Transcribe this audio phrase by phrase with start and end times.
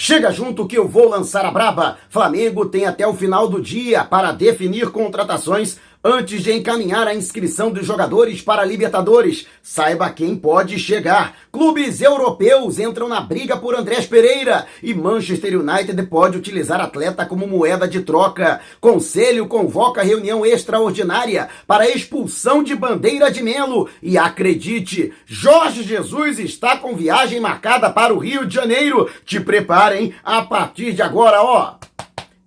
[0.00, 1.98] Chega junto que eu vou lançar a braba.
[2.08, 7.70] Flamengo tem até o final do dia para definir contratações antes de encaminhar a inscrição
[7.70, 9.46] dos jogadores para Libertadores.
[9.62, 11.36] Saiba quem pode chegar.
[11.52, 17.46] Clubes europeus entram na briga por Andrés Pereira e Manchester United pode utilizar atleta como
[17.46, 18.60] moeda de troca.
[18.80, 23.88] Conselho convoca reunião extraordinária para expulsão de Bandeira de Melo.
[24.02, 29.10] E acredite, Jorge Jesus está com viagem marcada para o Rio de Janeiro.
[29.24, 31.87] Te preparem a partir de agora, ó.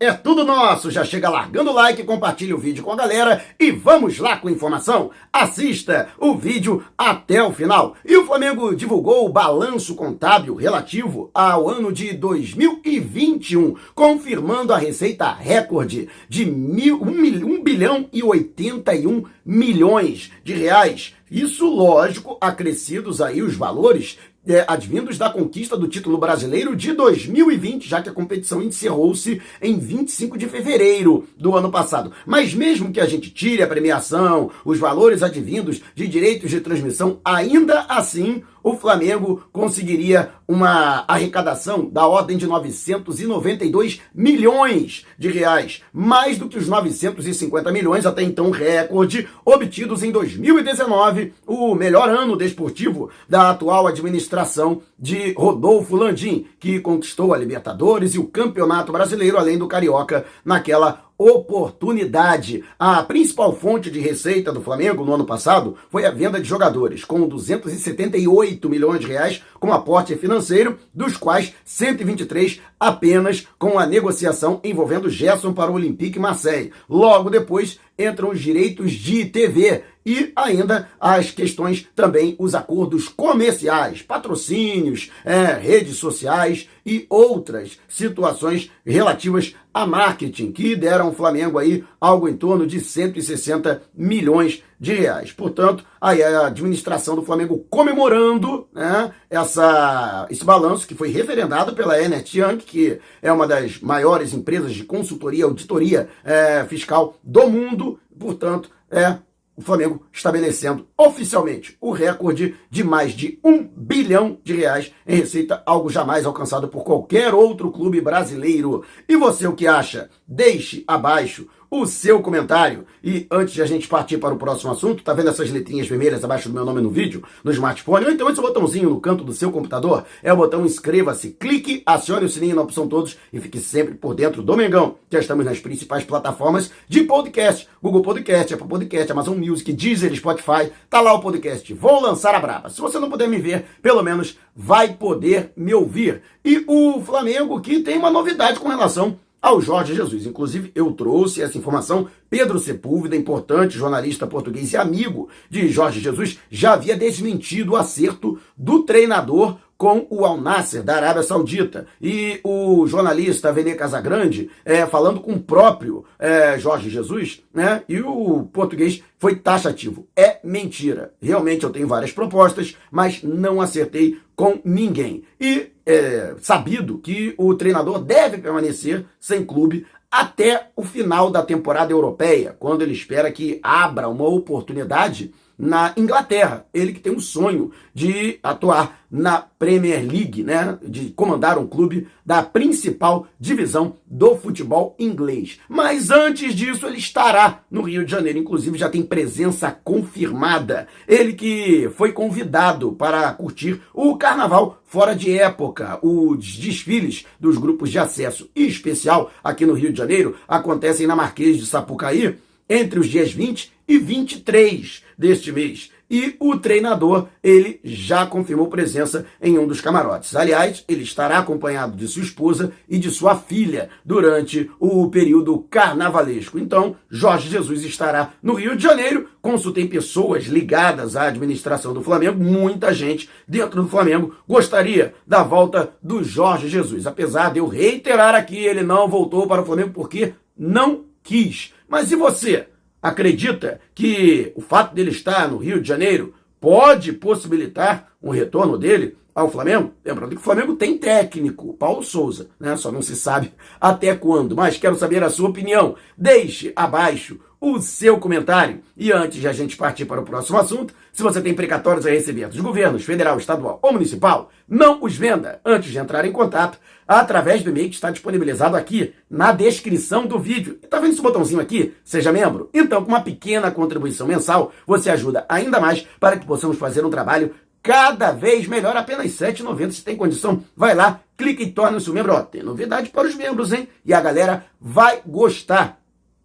[0.02, 0.90] É tudo nosso.
[0.90, 4.50] Já chega largando o like, compartilha o vídeo com a galera e vamos lá com
[4.50, 5.12] informação.
[5.32, 7.96] Assista o vídeo até o final.
[8.04, 15.32] E o Flamengo divulgou o balanço contábil relativo ao ano de 2021, confirmando a receita
[15.32, 21.14] recorde de mil, 1 bilhão e 81 milhões de reais.
[21.32, 27.88] Isso, lógico, acrescidos aí os valores é, advindos da conquista do título brasileiro de 2020,
[27.88, 32.12] já que a competição encerrou-se em 25 de fevereiro do ano passado.
[32.26, 37.22] Mas mesmo que a gente tire a premiação, os valores advindos de direitos de transmissão,
[37.24, 46.38] ainda assim o Flamengo conseguiria uma arrecadação da ordem de 992 milhões de reais, mais
[46.38, 53.10] do que os 950 milhões até então recorde obtidos em 2019, o melhor ano desportivo
[53.30, 59.58] da atual administração de Rodolfo Landim, que conquistou a Libertadores e o Campeonato Brasileiro, além
[59.58, 62.64] do Carioca, naquela oportunidade.
[62.80, 67.06] A principal fonte de receita do Flamengo no ano passado foi a venda de jogadores,
[67.06, 74.60] com 278 milhões de reais com aporte financeiro, dos quais 123 apenas com a negociação
[74.64, 76.72] envolvendo Gerson para o Olympique Marseille.
[76.90, 84.02] Logo depois entram os direitos de TV e ainda as questões também, os acordos comerciais,
[84.02, 91.84] patrocínios, é, redes sociais e outras situações relativas a marketing que deram ao Flamengo aí
[92.00, 95.32] algo em torno de 160 milhões de reais.
[95.32, 102.02] Portanto, aí a administração do Flamengo comemorando né, essa, esse balanço que foi referendado pela
[102.02, 108.00] Ernest Young, que é uma das maiores empresas de consultoria, auditoria é, fiscal do mundo.
[108.20, 109.18] Portanto, é
[109.56, 115.62] o Flamengo estabelecendo oficialmente o recorde de mais de um bilhão de reais em receita,
[115.66, 118.84] algo jamais alcançado por qualquer outro clube brasileiro.
[119.08, 120.10] E você o que acha?
[120.28, 122.86] Deixe abaixo o seu comentário.
[123.02, 126.22] E antes de a gente partir para o próximo assunto, tá vendo essas letrinhas vermelhas
[126.22, 128.06] abaixo do meu nome no vídeo, no smartphone?
[128.06, 132.26] Ou então esse botãozinho no canto do seu computador é o botão inscreva-se, clique, acione
[132.26, 134.98] o sininho na opção todos e fique sempre por dentro do Mengão.
[135.10, 140.74] Já estamos nas principais plataformas de podcast: Google Podcast, Apple Podcast, Amazon Music, Deezer, Spotify.
[140.90, 141.74] Tá lá o podcast.
[141.74, 142.70] Vou lançar a braba.
[142.70, 146.22] Se você não puder me ver, pelo menos vai poder me ouvir.
[146.44, 150.26] E o Flamengo que tem uma novidade com relação ao Jorge Jesus.
[150.26, 152.08] Inclusive, eu trouxe essa informação.
[152.30, 158.40] Pedro Sepúlveda, importante jornalista português e amigo de Jorge Jesus, já havia desmentido o acerto
[158.56, 161.88] do treinador com o Al Nasser da Arábia Saudita.
[162.00, 167.82] E o jornalista Vene Casagrande, é, falando com o próprio é, Jorge Jesus, né?
[167.90, 170.08] E o português foi taxativo.
[170.16, 171.16] É mentira.
[171.20, 175.24] Realmente eu tenho várias propostas, mas não acertei com ninguém.
[175.40, 181.92] E é sabido que o treinador deve permanecer sem clube até o final da temporada
[181.92, 186.66] europeia, quando ele espera que abra uma oportunidade na Inglaterra.
[186.74, 190.80] Ele que tem um sonho de atuar na Premier League, né?
[190.82, 195.60] De comandar um clube da principal divisão do futebol inglês.
[195.70, 198.40] Mas antes disso, ele estará no Rio de Janeiro.
[198.40, 200.88] Inclusive, já tem presença confirmada.
[201.08, 206.00] Ele que foi convidado para curtir o carnaval fora de época.
[206.02, 211.58] Os desfiles dos grupos de acesso especial aqui no Rio de Janeiro acontecem na Marquês
[211.58, 212.36] de Sapucaí
[212.68, 215.92] entre os dias 20 e 23 deste mês.
[216.10, 220.36] E o treinador, ele já confirmou presença em um dos camarotes.
[220.36, 226.60] Aliás, ele estará acompanhado de sua esposa e de sua filha durante o período carnavalesco.
[226.60, 229.30] Então, Jorge Jesus estará no Rio de Janeiro.
[229.42, 232.44] Consultei pessoas ligadas à administração do Flamengo.
[232.44, 237.08] Muita gente dentro do Flamengo gostaria da volta do Jorge Jesus.
[237.08, 241.74] Apesar de eu reiterar aqui, ele não voltou para o Flamengo porque não quis.
[241.88, 242.68] Mas e você?
[243.02, 249.18] Acredita que o fato dele estar no Rio de Janeiro pode possibilitar um retorno dele
[249.34, 249.94] ao Flamengo?
[250.06, 252.76] Lembrando que o Flamengo tem técnico, Paulo Souza, né?
[252.78, 253.52] Só não se sabe
[253.82, 254.56] até quando.
[254.56, 255.96] Mas quero saber a sua opinião.
[256.18, 258.82] Deixe abaixo o seu comentário.
[258.98, 262.10] E antes de a gente partir para o próximo assunto, se você tem precatórios a
[262.10, 266.80] receber dos governos federal, estadual ou municipal, não os venda antes de entrar em contato
[267.08, 270.80] através do e-mail que está disponibilizado aqui na descrição do vídeo.
[270.82, 271.94] Está vendo esse botãozinho aqui?
[272.04, 272.70] Seja membro?
[272.74, 277.12] Então, com uma pequena contribuição mensal, você ajuda ainda mais para que possamos fazer um
[277.12, 277.54] trabalho
[277.84, 280.64] cada vez melhor, apenas R$ 7,90 se tem condição.
[280.76, 282.34] Vai lá, clica e torna-se um membro.
[282.34, 283.88] Ó, tem novidade para os membros, hein?
[284.06, 286.01] E a galera vai gostar.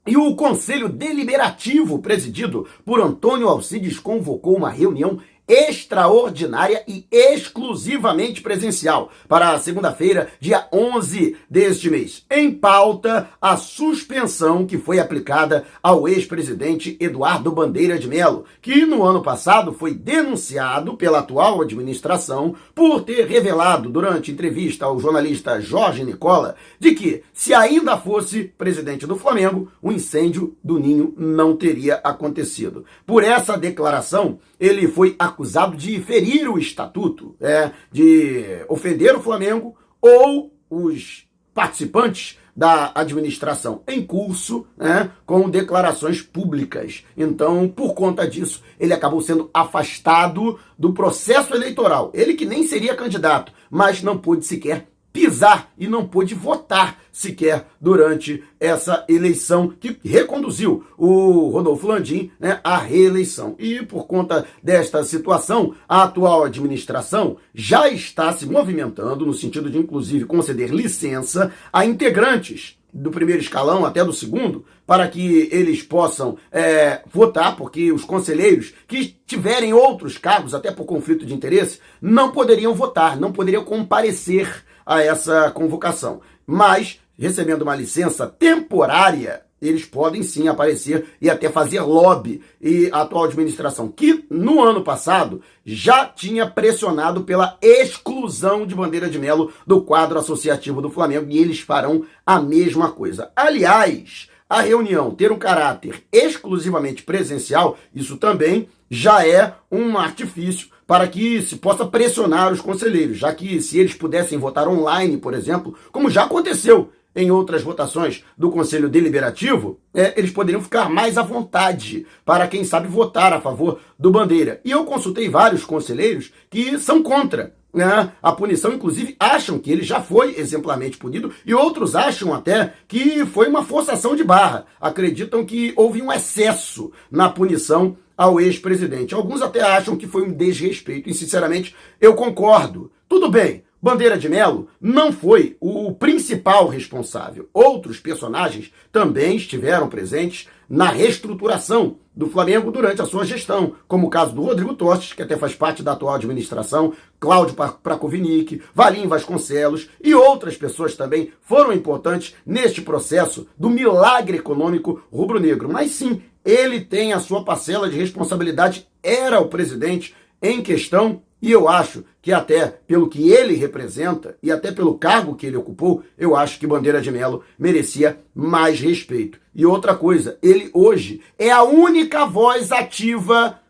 [0.07, 9.11] E o Conselho Deliberativo, presidido por Antônio Alcides, convocou uma reunião extraordinária e exclusivamente presencial
[9.29, 12.25] para segunda-feira, dia 11 deste mês.
[12.31, 19.05] Em pauta, a suspensão que foi aplicada ao ex-presidente Eduardo Bandeira de Mello, que no
[19.05, 26.05] ano passado foi denunciado pela atual administração por ter revelado durante entrevista ao jornalista Jorge
[26.05, 31.97] Nicola de que, se ainda fosse presidente do Flamengo, o incêndio do Ninho não teria
[31.97, 32.85] acontecido.
[33.07, 39.77] Por essa declaração, ele foi acusado de ferir o estatuto, é, de ofender o Flamengo
[40.01, 47.05] ou os participantes da administração em curso, né, com declarações públicas.
[47.15, 52.11] Então, por conta disso, ele acabou sendo afastado do processo eleitoral.
[52.15, 57.69] Ele que nem seria candidato, mas não pôde sequer pisar e não pôde votar sequer
[57.81, 63.55] durante essa eleição que reconduziu o Rodolfo Landim né, à reeleição.
[63.59, 69.79] E por conta desta situação, a atual administração já está se movimentando no sentido de,
[69.79, 76.37] inclusive, conceder licença a integrantes do primeiro escalão até do segundo, para que eles possam
[76.51, 82.33] é, votar, porque os conselheiros que tiverem outros cargos, até por conflito de interesse, não
[82.33, 86.21] poderiam votar, não poderiam comparecer a essa convocação.
[86.47, 92.43] Mas, recebendo uma licença temporária, eles podem sim aparecer e até fazer lobby.
[92.61, 99.09] E a atual administração, que no ano passado já tinha pressionado pela exclusão de Bandeira
[99.09, 103.31] de Melo do quadro associativo do Flamengo, e eles farão a mesma coisa.
[103.35, 111.09] Aliás, a reunião ter um caráter exclusivamente presencial, isso também já é um artifício para
[111.09, 115.77] que se possa pressionar os conselheiros, já que se eles pudessem votar online, por exemplo,
[115.91, 121.23] como já aconteceu em outras votações do Conselho Deliberativo, é, eles poderiam ficar mais à
[121.23, 124.61] vontade para, quem sabe, votar a favor do Bandeira.
[124.63, 129.83] E eu consultei vários conselheiros que são contra né, a punição, inclusive acham que ele
[129.83, 134.67] já foi exemplarmente punido e outros acham até que foi uma forçação de barra.
[134.81, 139.15] Acreditam que houve um excesso na punição ao ex-presidente.
[139.15, 142.91] Alguns até acham que foi um desrespeito, e sinceramente eu concordo.
[143.09, 147.49] Tudo bem, Bandeira de Melo não foi o principal responsável.
[147.53, 154.11] Outros personagens também estiveram presentes na reestruturação do Flamengo durante a sua gestão, como o
[154.11, 159.91] caso do Rodrigo Tostes, que até faz parte da atual administração, Cláudio Prakovnik, Valim Vasconcelos
[160.03, 165.69] e outras pessoas também foram importantes neste processo do milagre econômico rubro-negro.
[165.71, 171.53] Mas sim, ele tem a sua parcela de responsabilidade, era o presidente em questão, e
[171.53, 176.03] eu acho que até pelo que ele representa e até pelo cargo que ele ocupou,
[176.19, 179.39] eu acho que Bandeira de Melo merecia mais respeito.
[179.55, 183.61] E outra coisa, ele hoje é a única voz ativa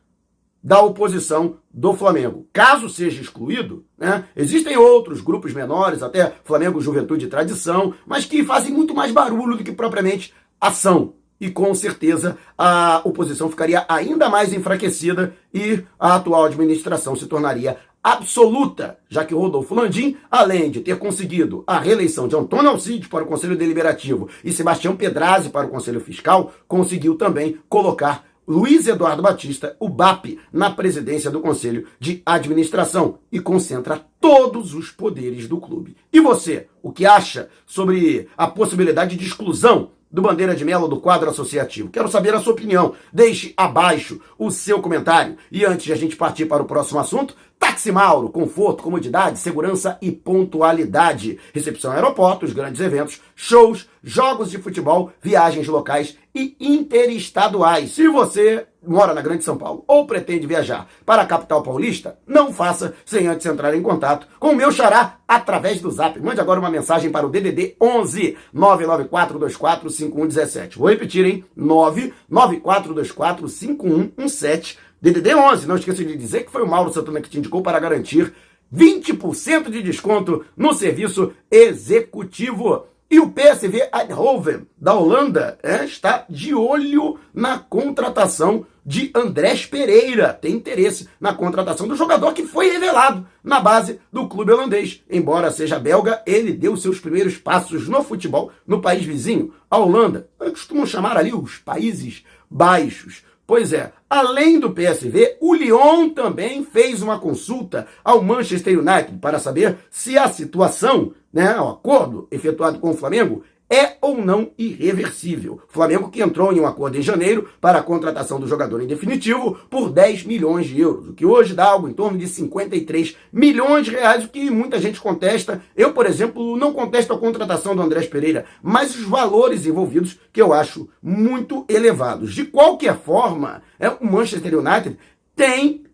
[0.63, 2.49] da oposição do Flamengo.
[2.53, 8.45] Caso seja excluído, né, existem outros grupos menores, até Flamengo Juventude e Tradição, mas que
[8.45, 14.29] fazem muito mais barulho do que propriamente ação e com certeza a oposição ficaria ainda
[14.29, 20.81] mais enfraquecida e a atual administração se tornaria absoluta, já que Rodolfo Landim, além de
[20.81, 25.67] ter conseguido a reeleição de Antônio Alcides para o Conselho Deliberativo e Sebastião Pedrazzi para
[25.67, 31.89] o Conselho Fiscal, conseguiu também colocar Luiz Eduardo Batista, o BAP, na presidência do Conselho
[31.99, 35.97] de Administração e concentra todos os poderes do clube.
[36.13, 41.01] E você, o que acha sobre a possibilidade de exclusão do Bandeira de Melo do
[41.01, 41.91] quadro associativo.
[41.91, 42.95] Quero saber a sua opinião.
[43.13, 45.37] Deixe abaixo o seu comentário.
[45.51, 49.99] E antes de a gente partir para o próximo assunto, Táxi Mauro, conforto, comodidade, segurança
[50.01, 51.39] e pontualidade.
[51.53, 57.93] Recepção aeroportos, grandes eventos, shows, jogos de futebol, viagens locais e interestaduais.
[57.93, 62.53] Se você mora na Grande São Paulo ou pretende viajar para a capital paulista, não
[62.53, 66.21] faça sem antes entrar em contato com o meu xará através do Zap.
[66.21, 70.79] Mande agora uma mensagem para o DDD 11 99424 5117.
[70.79, 71.45] Vou repetir, hein?
[71.57, 77.39] 99424 5117 DDD 11, não esqueça de dizer que foi o Mauro Santana que te
[77.39, 78.35] indicou para garantir
[78.75, 82.87] 20% de desconto no serviço executivo.
[83.09, 90.33] E o PSV Eindhoven, da Holanda, é, está de olho na contratação de Andrés Pereira.
[90.33, 95.05] Tem interesse na contratação do jogador que foi revelado na base do clube holandês.
[95.09, 100.29] Embora seja belga, ele deu seus primeiros passos no futebol no país vizinho, a Holanda.
[100.37, 103.23] Costumam chamar ali os Países Baixos.
[103.47, 109.39] Pois é, além do PSV, o Lyon também fez uma consulta ao Manchester United para
[109.39, 115.61] saber se a situação, né, o acordo efetuado com o Flamengo é ou não irreversível.
[115.69, 119.59] Flamengo que entrou em um acordo em janeiro para a contratação do jogador em definitivo
[119.69, 123.87] por 10 milhões de euros, o que hoje dá algo em torno de 53 milhões
[123.87, 125.63] de reais, o que muita gente contesta.
[125.77, 130.41] Eu, por exemplo, não contesto a contratação do Andrés Pereira, mas os valores envolvidos que
[130.41, 132.35] eu acho muito elevados.
[132.35, 134.97] De qualquer forma, é, o Manchester United
[135.35, 135.85] tem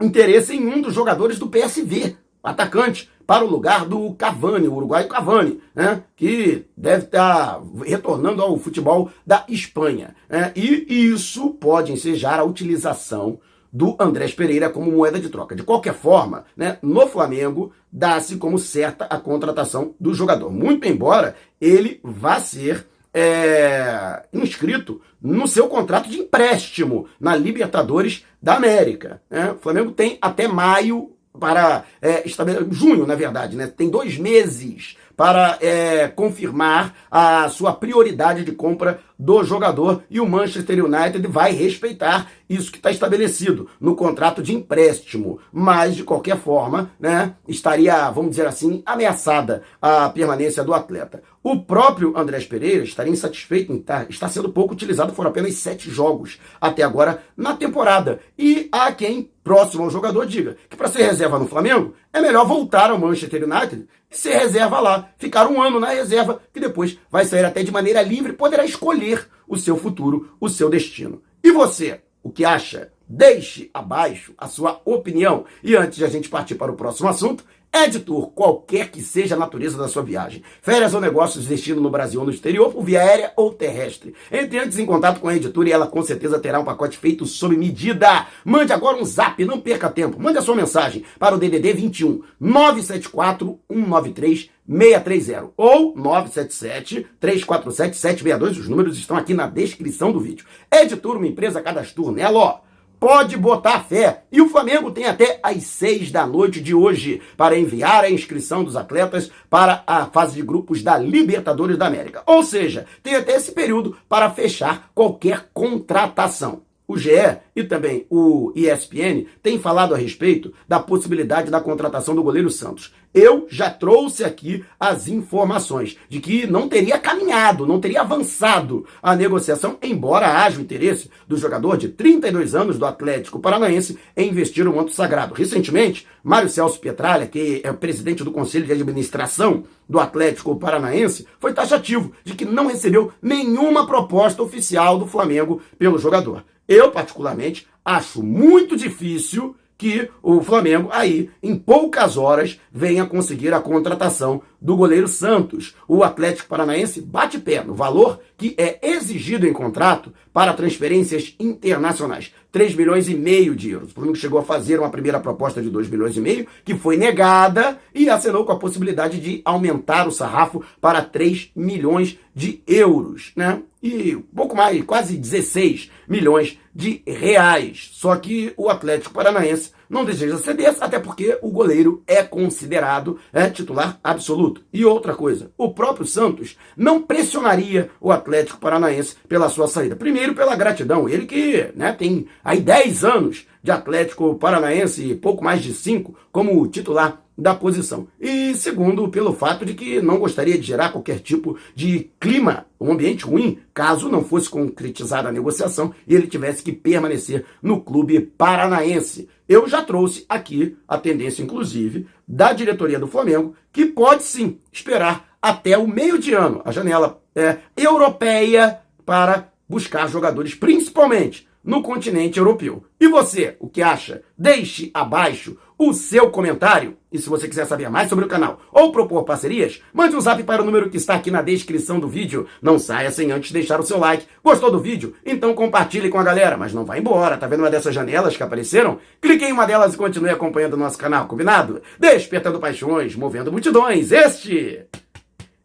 [0.00, 5.06] interesse em um dos jogadores do PSV, atacante, para o lugar do Cavani, o uruguaio
[5.06, 10.16] Cavani, né, que deve estar retornando ao futebol da Espanha.
[10.30, 13.38] Né, e isso pode ensejar a utilização
[13.70, 15.54] do Andrés Pereira como moeda de troca.
[15.54, 21.36] De qualquer forma, né, no Flamengo dá-se como certa a contratação do jogador, muito embora
[21.60, 29.20] ele vá ser é, inscrito no seu contrato de empréstimo na Libertadores da América.
[29.28, 29.52] Né?
[29.52, 33.66] O Flamengo tem até maio para é, estabelecer, junho, na verdade, né?
[33.66, 40.28] Tem dois meses para é, confirmar a sua prioridade de compra do jogador e o
[40.28, 45.40] Manchester United vai respeitar isso que está estabelecido no contrato de empréstimo.
[45.52, 51.20] Mas, de qualquer forma, né, estaria, vamos dizer assim, ameaçada a permanência do atleta.
[51.42, 55.90] O próprio Andrés Pereira estaria insatisfeito em estar, está sendo pouco utilizado, foram apenas sete
[55.90, 58.20] jogos até agora na temporada.
[58.38, 62.46] E há quem, próximo ao jogador, diga que para ser reserva no Flamengo, é melhor
[62.46, 66.98] voltar ao Manchester United e ser reserva lá, ficar um ano na reserva, que depois
[67.10, 71.22] vai sair até de maneira livre, poderá escolher o seu futuro, o seu destino.
[71.42, 72.90] E você, o que acha?
[73.08, 75.44] Deixe abaixo a sua opinião.
[75.62, 79.38] E antes de a gente partir para o próximo assunto, Editor, qualquer que seja a
[79.38, 83.00] natureza da sua viagem, férias ou negócios destino no Brasil ou no exterior, por via
[83.00, 84.14] aérea ou terrestre.
[84.32, 87.26] Entre antes em contato com a editora e ela com certeza terá um pacote feito
[87.26, 88.26] sob medida.
[88.44, 90.20] Mande agora um zap, não perca tempo.
[90.20, 98.58] Mande a sua mensagem para o DDD 21 974 193 630 ou 977 347 762.
[98.58, 100.46] Os números estão aqui na descrição do vídeo.
[100.70, 102.67] Editor, uma empresa cadastro nela, ó
[102.98, 104.22] pode botar fé.
[104.30, 108.62] E o Flamengo tem até às seis da noite de hoje para enviar a inscrição
[108.64, 112.22] dos atletas para a fase de grupos da Libertadores da América.
[112.26, 116.67] Ou seja, tem até esse período para fechar qualquer contratação.
[116.88, 117.10] O GE
[117.54, 122.94] e também o ESPN têm falado a respeito da possibilidade da contratação do goleiro Santos.
[123.12, 129.14] Eu já trouxe aqui as informações de que não teria caminhado, não teria avançado a
[129.14, 134.64] negociação, embora haja o interesse do jogador de 32 anos do Atlético Paranaense em investir
[134.64, 135.34] no manto sagrado.
[135.34, 141.26] Recentemente, Mário Celso Petralha, que é o presidente do Conselho de Administração do Atlético Paranaense,
[141.38, 146.44] foi taxativo de que não recebeu nenhuma proposta oficial do Flamengo pelo jogador.
[146.68, 153.60] Eu, particularmente, acho muito difícil que o Flamengo aí, em poucas horas, venha conseguir a
[153.60, 155.74] contratação do goleiro Santos.
[155.86, 162.32] O Atlético Paranaense bate pé no valor que é exigido em contrato para transferências internacionais.
[162.50, 163.90] 3 milhões e meio de euros.
[163.90, 166.96] O Flamengo chegou a fazer uma primeira proposta de 2 milhões e meio, que foi
[166.96, 173.32] negada e assinou com a possibilidade de aumentar o sarrafo para 3 milhões de euros,
[173.36, 173.60] né?
[173.82, 177.90] E pouco mais, quase 16 milhões de reais.
[177.92, 183.48] Só que o Atlético Paranaense não deseja ceder, até porque o goleiro é considerado é,
[183.48, 184.62] titular absoluto.
[184.72, 189.96] E outra coisa, o próprio Santos não pressionaria o Atlético Paranaense pela sua saída.
[189.96, 191.08] Primeiro, pela gratidão.
[191.08, 196.14] Ele que né, tem aí 10 anos de Atlético Paranaense e pouco mais de 5
[196.32, 198.08] como titular da posição.
[198.20, 202.90] E segundo, pelo fato de que não gostaria de gerar qualquer tipo de clima, um
[202.90, 208.20] ambiente ruim, caso não fosse concretizada a negociação e ele tivesse que permanecer no clube
[208.20, 209.28] paranaense.
[209.48, 215.28] Eu já trouxe aqui a tendência, inclusive, da diretoria do Flamengo, que pode sim esperar
[215.40, 222.38] até o meio de ano, a janela é, europeia, para buscar jogadores, principalmente no continente
[222.38, 222.82] europeu.
[222.98, 224.22] E você, o que acha?
[224.38, 226.96] Deixe abaixo o seu comentário.
[227.12, 230.42] E se você quiser saber mais sobre o canal ou propor parcerias, mande um zap
[230.44, 232.46] para o número que está aqui na descrição do vídeo.
[232.62, 234.26] Não saia sem antes deixar o seu like.
[234.42, 235.14] Gostou do vídeo?
[235.24, 237.36] Então compartilhe com a galera, mas não vá embora.
[237.36, 238.98] Tá vendo uma dessas janelas que apareceram?
[239.20, 241.82] Clique em uma delas e continue acompanhando o nosso canal, combinado?
[242.00, 244.10] Despertando paixões, movendo multidões.
[244.10, 244.86] Este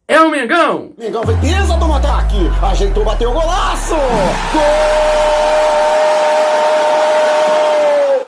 [0.06, 0.92] é o Mengão!
[0.98, 3.96] Mengão vem pisa do ataque, ajeitou, bateu o golaço!
[4.52, 5.83] Gol!